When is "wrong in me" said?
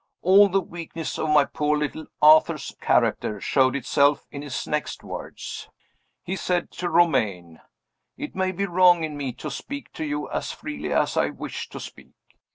8.65-9.31